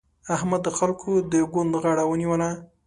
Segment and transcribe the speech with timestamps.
[0.35, 2.49] احمد د خلګو د ګوند غاړه ونيوله.